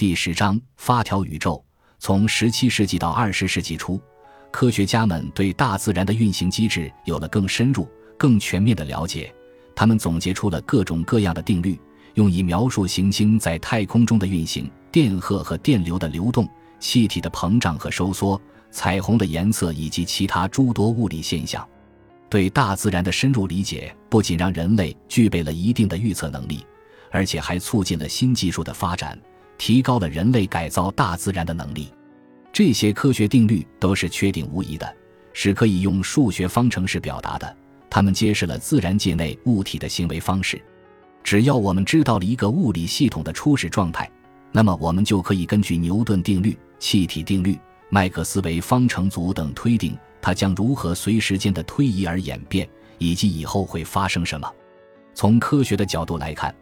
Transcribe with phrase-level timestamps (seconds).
[0.00, 1.62] 第十章发条宇宙。
[1.98, 4.00] 从十七世纪到二十世纪初，
[4.50, 9.30] 科学家们对大自然的运行机制有了更深入、更全面的了解。
[9.76, 11.78] 他们总结出了各种各样的定律，
[12.14, 16.48] 用以描述行星在太空中的运行、电荷和电流的流动、
[16.78, 18.40] 气体的膨胀和收缩、
[18.70, 21.68] 彩虹的颜色以及其他诸多物理现象。
[22.30, 26.64] 对大自然的深入理解，不仅让人类具备了一定的预测能力，
[27.10, 29.20] 而且还促进了新技术的发展。
[29.60, 31.92] 提高了人类改造大自然的能力，
[32.50, 34.96] 这些科学定律都是确定无疑的，
[35.34, 37.56] 是可以用数学方程式表达的。
[37.90, 40.58] 它们揭示了自然界内物体的行为方式。
[41.22, 44.10] 只要我们知道了一个物理系统的初始状态，
[44.50, 47.58] 那么我们就可以根据牛顿定律、气体定律、
[47.90, 54.50] 麦克斯韦方程组等推定它将如何随时间的推移而演变，以及以后会发生什么。
[55.12, 56.54] 从科学的角度来看。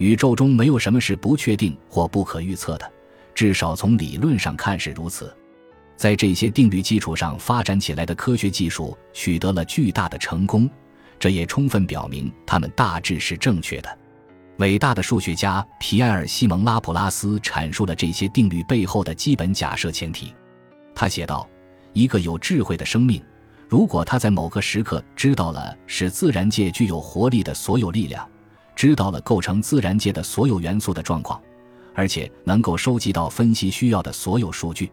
[0.00, 2.90] 宇宙中没有什么是不确定或不可预测的，
[3.34, 5.30] 至少从理论上看是如此。
[5.94, 10.68] 在这些定律基础上发展起来的科学技术取得了巨大的成功，
[11.18, 13.98] 这也充分表明它们大致是正确的。
[14.56, 20.32] 伟大的数学家皮埃尔·西蒙·拉普拉斯阐述了这些定律背后的基本假设前提。
[20.94, 21.46] 他写道
[21.92, 23.22] ：“一个有智慧的生命，
[23.68, 28.26] 如果他在某个时刻知道了使自然界具有活力的所有力量。”
[28.80, 31.38] 知道了构成自然界的所有元素的状况，
[31.94, 34.90] 而且能够收集到分析需要的所有数据，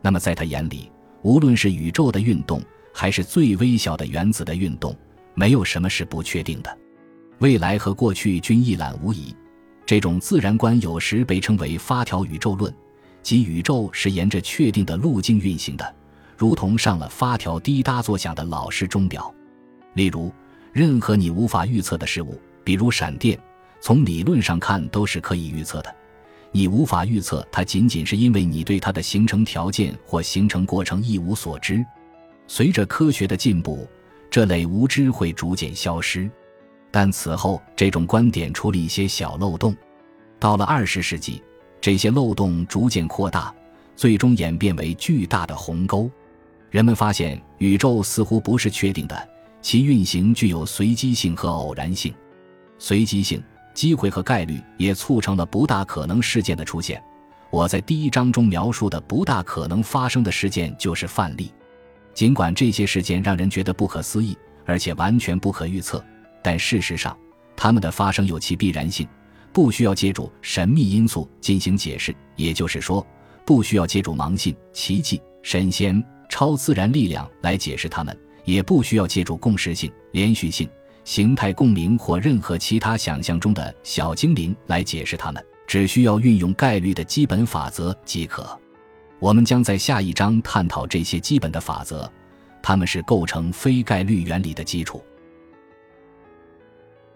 [0.00, 2.62] 那么在他眼里，无论是宇宙的运动，
[2.94, 4.96] 还是最微小的原子的运动，
[5.34, 6.78] 没有什么是不确定的。
[7.38, 9.34] 未来和过去均一览无遗。
[9.84, 12.72] 这种自然观有时被称为发条宇宙论，
[13.24, 15.94] 即宇宙是沿着确定的路径运行的，
[16.36, 19.34] 如同上了发条滴答作响的老式钟表。
[19.94, 20.32] 例如，
[20.72, 22.40] 任何你无法预测的事物。
[22.66, 23.38] 比如闪电，
[23.80, 25.94] 从理论上看都是可以预测的。
[26.50, 31.86] 你无法预测它，仅仅是因为你对它的形成条件或形成过程一无所知。
[32.48, 33.86] 随着科学的进步，
[34.28, 36.28] 这类无知会逐渐消失。
[36.90, 39.72] 但此后，这种观点出了一些小漏洞。
[40.40, 41.40] 到了二十世纪，
[41.80, 43.54] 这些漏洞逐渐扩大，
[43.94, 46.10] 最终演变为巨大的鸿沟。
[46.68, 49.28] 人们发现，宇宙似乎不是确定的，
[49.62, 52.12] 其运行具有随机性和偶然性。
[52.78, 53.42] 随机性、
[53.74, 57.02] 机会和概率也促成了不大可能事件的出现。
[57.50, 61.52] 我在第一章中描述的不大可能发生的事件就是范例。
[62.12, 66.04] 尽管这些事件让人觉得不可思议，而且完全不可预测，
[66.42, 67.16] 但事实上，
[67.54, 69.06] 它们的发生有其必然性，
[69.52, 72.14] 不需要借助神秘因素进行解释。
[72.34, 73.06] 也就是说，
[73.44, 80.68] 不需要借助盲信、奇迹、神仙、超自然力量来解释它们，也不需要借助共识性、连续性。
[81.06, 88.44] 形态共鸣或任何其他想象中的小精灵来解释它们，只需要运用概率的基本法则即可。
[89.20, 92.10] 我们将在下一章探讨这些基本的法则，
[92.60, 95.00] 它们是构成非概率原理的基础。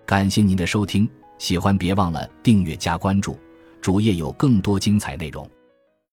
[0.06, 3.36] 感谢您的收听，喜欢别忘了订阅加关注，
[3.80, 5.50] 主页有更多精彩内容。